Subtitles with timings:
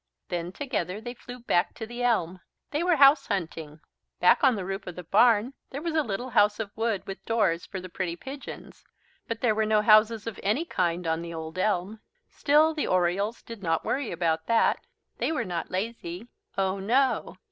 [0.29, 2.39] Then together they flew back to the elm.
[2.71, 3.81] They were house hunting.
[4.19, 7.23] Back on the roof of the barn there was a little house of wood with
[7.25, 8.83] doors for the pretty pigeons,
[9.27, 11.99] but there were no houses of any kind on the old elm.
[12.31, 14.79] Still the Orioles did not worry about that.
[15.19, 16.27] They were not lazy,
[16.57, 17.37] oh no!